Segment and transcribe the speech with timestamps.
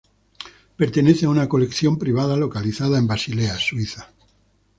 [0.77, 4.11] Pertenece a una colección privada localizada en Basilea, Suiza.